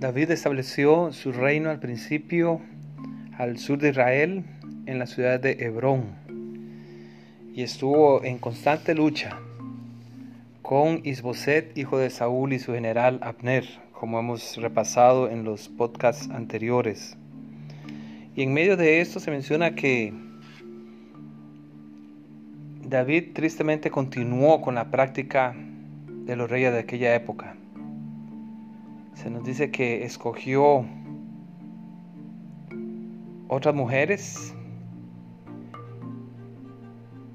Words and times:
David 0.00 0.32
estableció 0.32 1.12
su 1.12 1.32
reino 1.32 1.70
al 1.70 1.78
principio 1.78 2.60
al 3.38 3.58
sur 3.58 3.78
de 3.78 3.90
Israel, 3.90 4.44
en 4.86 4.98
la 4.98 5.06
ciudad 5.06 5.40
de 5.40 5.52
Hebrón, 5.60 6.16
y 7.54 7.62
estuvo 7.62 8.22
en 8.24 8.38
constante 8.38 8.94
lucha 8.94 9.38
con 10.62 11.00
Isboset, 11.04 11.78
hijo 11.78 11.96
de 11.98 12.10
Saúl, 12.10 12.52
y 12.52 12.58
su 12.58 12.72
general 12.72 13.18
Abner, 13.22 13.64
como 13.92 14.18
hemos 14.18 14.56
repasado 14.56 15.30
en 15.30 15.44
los 15.44 15.68
podcasts 15.68 16.28
anteriores. 16.30 17.16
Y 18.34 18.42
en 18.42 18.52
medio 18.52 18.76
de 18.76 19.00
esto 19.00 19.20
se 19.20 19.30
menciona 19.30 19.74
que 19.74 20.12
David 22.82 23.32
tristemente 23.32 23.90
continuó 23.90 24.60
con 24.60 24.74
la 24.74 24.90
práctica 24.90 25.54
de 26.08 26.36
los 26.36 26.50
reyes 26.50 26.72
de 26.72 26.80
aquella 26.80 27.14
época. 27.14 27.56
Se 29.14 29.30
nos 29.30 29.44
dice 29.44 29.70
que 29.70 30.04
escogió 30.04 30.84
otras 33.48 33.74
mujeres 33.74 34.54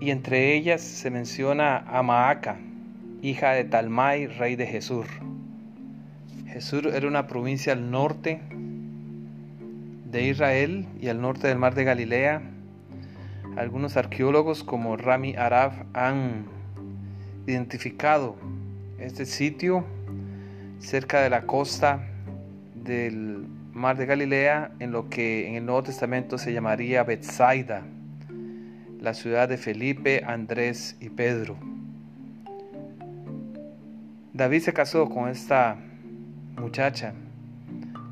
y 0.00 0.10
entre 0.10 0.54
ellas 0.54 0.80
se 0.82 1.10
menciona 1.10 1.78
a 1.78 2.02
Maaca, 2.02 2.58
hija 3.22 3.52
de 3.52 3.64
Talmai, 3.64 4.26
rey 4.26 4.56
de 4.56 4.66
Jesús. 4.66 5.06
Jesús 6.46 6.84
era 6.92 7.08
una 7.08 7.26
provincia 7.26 7.72
al 7.72 7.90
norte 7.90 8.42
de 10.10 10.28
Israel 10.28 10.86
y 11.00 11.08
al 11.08 11.20
norte 11.20 11.48
del 11.48 11.58
mar 11.58 11.74
de 11.74 11.84
Galilea. 11.84 12.42
Algunos 13.56 13.96
arqueólogos 13.96 14.62
como 14.62 14.96
Rami 14.96 15.34
Araf 15.36 15.74
han 15.94 16.44
identificado 17.46 18.36
este 18.98 19.24
sitio 19.24 19.84
cerca 20.82 21.22
de 21.22 21.30
la 21.30 21.42
costa 21.42 22.00
del 22.74 23.46
mar 23.72 23.96
de 23.96 24.04
Galilea 24.04 24.72
en 24.80 24.90
lo 24.90 25.08
que 25.08 25.48
en 25.48 25.54
el 25.54 25.64
Nuevo 25.64 25.84
Testamento 25.84 26.38
se 26.38 26.52
llamaría 26.52 27.04
Bethsaida, 27.04 27.82
la 29.00 29.14
ciudad 29.14 29.48
de 29.48 29.56
Felipe, 29.56 30.22
Andrés 30.26 30.96
y 31.00 31.08
Pedro. 31.08 31.56
David 34.34 34.60
se 34.60 34.72
casó 34.72 35.08
con 35.08 35.28
esta 35.28 35.76
muchacha, 36.56 37.14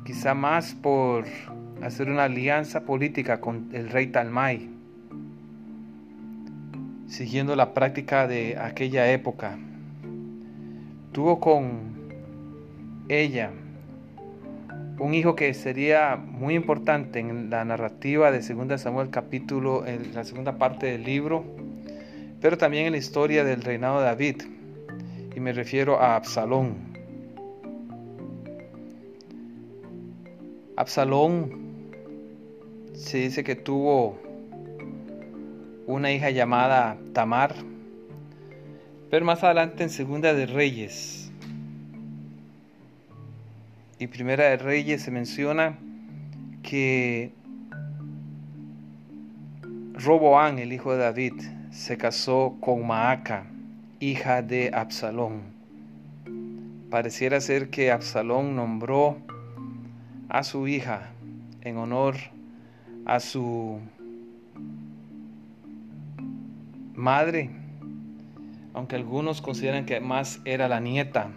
quizá 0.05 0.33
más 0.33 0.73
por 0.73 1.25
hacer 1.83 2.09
una 2.09 2.23
alianza 2.23 2.85
política 2.85 3.41
con 3.41 3.69
el 3.73 3.89
rey 3.89 4.07
Talmai, 4.07 4.69
siguiendo 7.07 7.55
la 7.55 7.73
práctica 7.73 8.27
de 8.27 8.57
aquella 8.57 9.11
época. 9.11 9.57
Tuvo 11.11 11.39
con 11.41 11.90
ella 13.11 13.51
un 15.01 15.15
hijo 15.15 15.35
que 15.35 15.53
sería 15.55 16.15
muy 16.15 16.53
importante 16.53 17.19
en 17.19 17.49
la 17.49 17.65
narrativa 17.65 18.31
de 18.31 18.39
2 18.39 18.79
Samuel 18.79 19.09
capítulo, 19.09 19.85
en 19.87 20.13
la 20.13 20.23
segunda 20.23 20.59
parte 20.59 20.85
del 20.85 21.03
libro, 21.03 21.43
pero 22.39 22.55
también 22.55 22.85
en 22.85 22.91
la 22.91 22.99
historia 22.99 23.43
del 23.43 23.63
reinado 23.63 23.99
de 23.99 24.05
David, 24.05 24.43
y 25.35 25.39
me 25.39 25.53
refiero 25.53 25.99
a 25.99 26.15
Absalón. 26.15 26.75
Absalón 30.75 31.51
se 32.93 33.17
dice 33.17 33.43
que 33.43 33.55
tuvo 33.55 34.19
una 35.87 36.11
hija 36.11 36.29
llamada 36.29 36.95
Tamar, 37.13 37.55
pero 39.09 39.25
más 39.25 39.43
adelante 39.43 39.81
en 39.81 39.89
Segunda 39.89 40.35
de 40.35 40.45
Reyes 40.45 41.20
y 44.01 44.07
Primera 44.07 44.45
de 44.45 44.57
Reyes 44.57 45.03
se 45.03 45.11
menciona 45.11 45.77
que 46.63 47.33
Roboán, 49.93 50.57
el 50.57 50.73
hijo 50.73 50.93
de 50.93 50.97
David, 50.97 51.33
se 51.69 51.97
casó 51.99 52.57
con 52.59 52.87
Maaca, 52.87 53.45
hija 53.99 54.41
de 54.41 54.71
Absalón. 54.73 55.43
Pareciera 56.89 57.39
ser 57.41 57.69
que 57.69 57.91
Absalón 57.91 58.55
nombró 58.55 59.19
a 60.29 60.43
su 60.43 60.67
hija 60.67 61.11
en 61.61 61.77
honor 61.77 62.15
a 63.05 63.19
su 63.19 63.81
madre, 66.95 67.51
aunque 68.73 68.95
algunos 68.95 69.43
consideran 69.43 69.85
que 69.85 69.99
más 69.99 70.41
era 70.43 70.67
la 70.67 70.79
nieta 70.79 71.29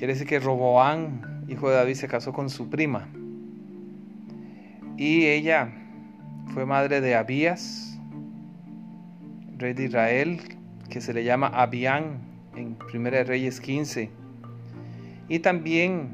Quiere 0.00 0.14
decir 0.14 0.26
que 0.26 0.40
Roboán, 0.40 1.44
hijo 1.46 1.68
de 1.68 1.76
David, 1.76 1.92
se 1.92 2.08
casó 2.08 2.32
con 2.32 2.48
su 2.48 2.70
prima. 2.70 3.06
Y 4.96 5.26
ella 5.26 5.68
fue 6.54 6.64
madre 6.64 7.02
de 7.02 7.14
Abías, 7.14 7.98
rey 9.58 9.74
de 9.74 9.84
Israel, 9.84 10.40
que 10.88 11.02
se 11.02 11.12
le 11.12 11.22
llama 11.22 11.48
Abián 11.48 12.20
en 12.56 12.78
1 12.94 13.10
Reyes 13.24 13.60
15. 13.60 14.08
Y 15.28 15.40
también, 15.40 16.08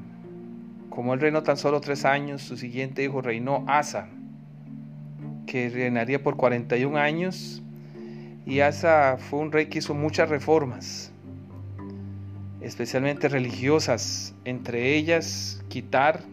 como 0.90 1.14
él 1.14 1.20
reinó 1.20 1.44
tan 1.44 1.56
solo 1.56 1.80
tres 1.80 2.04
años, 2.04 2.42
su 2.42 2.56
siguiente 2.56 3.04
hijo 3.04 3.22
reinó 3.22 3.64
Asa, 3.68 4.08
que 5.46 5.68
reinaría 5.68 6.20
por 6.20 6.36
41 6.36 6.98
años. 6.98 7.62
Y 8.46 8.58
Asa 8.58 9.16
fue 9.16 9.38
un 9.38 9.52
rey 9.52 9.66
que 9.66 9.78
hizo 9.78 9.94
muchas 9.94 10.28
reformas 10.28 11.12
especialmente 12.66 13.28
religiosas, 13.28 14.34
entre 14.44 14.96
ellas 14.96 15.62
quitar 15.68 16.24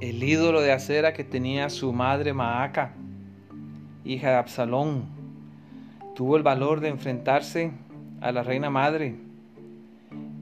el 0.00 0.22
ídolo 0.22 0.60
de 0.60 0.70
acera 0.70 1.12
que 1.12 1.24
tenía 1.24 1.68
su 1.68 1.92
madre 1.92 2.32
Maaca, 2.32 2.92
hija 4.04 4.30
de 4.30 4.36
Absalón. 4.36 5.06
Tuvo 6.14 6.36
el 6.36 6.44
valor 6.44 6.78
de 6.78 6.90
enfrentarse 6.90 7.72
a 8.20 8.30
la 8.30 8.44
reina 8.44 8.70
madre 8.70 9.16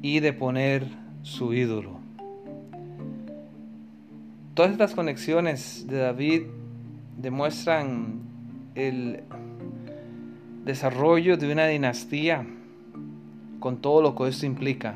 y 0.03 0.21
de 0.21 0.35
poner 0.35 0.87
su 1.23 1.55
ídolo. 1.55 1.99
Todas 4.53 4.71
estas 4.71 4.95
conexiones 4.95 5.87
de 5.89 5.97
David 5.97 6.43
demuestran 7.17 8.21
el 8.75 9.23
desarrollo 10.67 11.39
de 11.39 11.51
una 11.51 11.67
dinastía 11.67 12.47
con 13.65 13.79
todo 13.79 14.03
lo 14.03 14.15
que 14.15 14.29
esto 14.29 14.45
implica. 14.45 14.95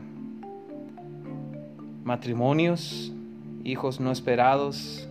Matrimonios, 2.05 3.15
hijos 3.65 3.99
no 3.99 4.13
esperados, 4.13 5.09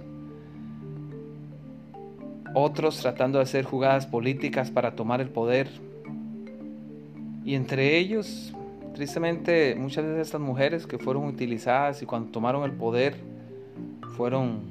otros 2.53 2.99
tratando 3.01 3.39
de 3.39 3.45
hacer 3.45 3.65
jugadas 3.65 4.05
políticas 4.05 4.69
para 4.69 4.95
tomar 4.95 5.21
el 5.21 5.29
poder. 5.29 5.71
Y 7.45 7.55
entre 7.55 7.97
ellos, 7.97 8.53
tristemente, 8.93 9.73
muchas 9.73 10.05
de 10.05 10.21
estas 10.21 10.39
mujeres 10.39 10.85
que 10.85 10.99
fueron 10.99 11.25
utilizadas 11.25 12.03
y 12.03 12.05
cuando 12.05 12.29
tomaron 12.29 12.63
el 12.63 12.73
poder 12.73 13.15
fueron 14.17 14.69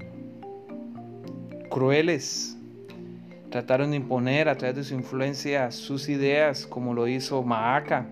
crueles. 1.71 2.57
Trataron 3.51 3.91
de 3.91 3.97
imponer 3.97 4.49
a 4.49 4.57
través 4.57 4.77
de 4.77 4.85
su 4.85 4.95
influencia 4.95 5.73
sus 5.73 6.09
ideas, 6.09 6.69
como 6.69 6.95
lo 6.95 7.09
hizo 7.09 7.43
Maaca, 7.43 8.07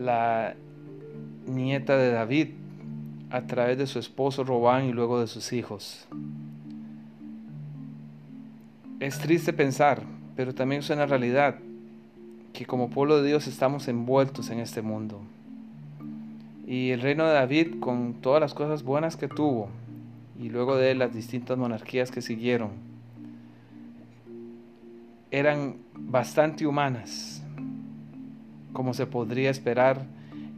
la 0.00 0.54
nieta 1.46 1.96
de 1.96 2.10
David 2.10 2.48
a 3.30 3.42
través 3.42 3.78
de 3.78 3.86
su 3.86 3.98
esposo 3.98 4.44
Robán 4.44 4.86
y 4.86 4.92
luego 4.92 5.20
de 5.20 5.26
sus 5.26 5.52
hijos. 5.52 6.06
Es 8.98 9.18
triste 9.18 9.52
pensar, 9.52 10.02
pero 10.36 10.54
también 10.54 10.80
es 10.80 10.90
una 10.90 11.06
realidad, 11.06 11.56
que 12.52 12.66
como 12.66 12.90
pueblo 12.90 13.22
de 13.22 13.28
Dios 13.28 13.46
estamos 13.46 13.88
envueltos 13.88 14.50
en 14.50 14.60
este 14.60 14.82
mundo. 14.82 15.20
Y 16.66 16.90
el 16.90 17.00
reino 17.00 17.26
de 17.26 17.32
David, 17.32 17.80
con 17.80 18.14
todas 18.14 18.40
las 18.40 18.54
cosas 18.54 18.82
buenas 18.82 19.16
que 19.16 19.28
tuvo, 19.28 19.68
y 20.40 20.48
luego 20.48 20.76
de 20.76 20.94
las 20.94 21.14
distintas 21.14 21.56
monarquías 21.58 22.10
que 22.10 22.22
siguieron, 22.22 22.70
eran 25.30 25.76
bastante 25.94 26.66
humanas, 26.66 27.42
como 28.80 28.94
se 28.94 29.06
podría 29.06 29.50
esperar, 29.50 30.06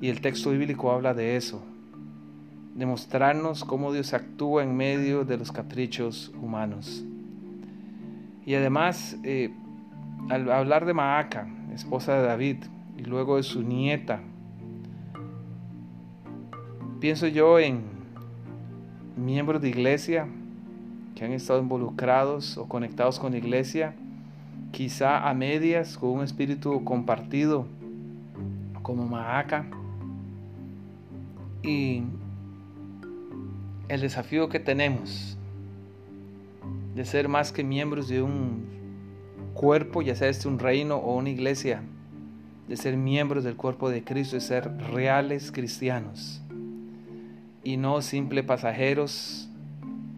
y 0.00 0.08
el 0.08 0.20
texto 0.20 0.50
bíblico 0.50 0.92
habla 0.92 1.12
de 1.12 1.34
eso, 1.34 1.60
demostrarnos 2.76 3.64
cómo 3.64 3.92
Dios 3.92 4.14
actúa 4.14 4.62
en 4.62 4.76
medio 4.76 5.24
de 5.24 5.36
los 5.36 5.50
caprichos 5.50 6.32
humanos. 6.40 7.04
Y 8.46 8.54
además, 8.54 9.16
eh, 9.24 9.50
al 10.28 10.48
hablar 10.52 10.86
de 10.86 10.94
Maaca, 10.94 11.48
esposa 11.74 12.14
de 12.14 12.22
David, 12.22 12.58
y 12.96 13.02
luego 13.02 13.38
de 13.38 13.42
su 13.42 13.60
nieta, 13.60 14.20
pienso 17.00 17.26
yo 17.26 17.58
en 17.58 17.80
miembros 19.16 19.60
de 19.60 19.68
iglesia 19.68 20.28
que 21.16 21.25
han 21.25 21.32
estado 21.32 21.60
involucrados 21.60 22.56
o 22.56 22.68
conectados 22.68 23.18
con 23.18 23.32
la 23.32 23.38
iglesia, 23.38 23.96
quizá 24.70 25.28
a 25.28 25.34
medias, 25.34 25.98
con 25.98 26.10
un 26.10 26.22
espíritu 26.22 26.84
compartido 26.84 27.66
como 28.82 29.06
Maaca. 29.06 29.67
Y 31.62 32.02
el 33.88 34.00
desafío 34.00 34.49
que 34.49 34.61
tenemos 34.61 35.38
de 36.94 37.05
ser 37.05 37.29
más 37.29 37.52
que 37.52 37.64
miembros 37.64 38.08
de 38.08 38.23
un 38.23 38.64
cuerpo, 39.55 40.02
ya 40.02 40.14
sea 40.14 40.29
este 40.29 40.49
un 40.49 40.58
reino 40.58 40.96
o 40.96 41.17
una 41.17 41.31
iglesia, 41.31 41.82
de 42.69 42.76
ser 42.76 42.96
miembros 42.96 43.44
del 43.44 43.56
cuerpo 43.56 43.90
de 43.90 44.05
Cristo, 44.05 44.37
de 44.37 44.40
ser 44.40 44.70
reales 44.93 45.52
cristianos 45.52 46.43
y 47.64 47.76
no 47.76 48.02
simple 48.02 48.43
pasajeros 48.43 49.49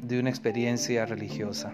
de 0.02 0.20
una 0.20 0.30
experiencia 0.30 1.06
religiosa. 1.06 1.72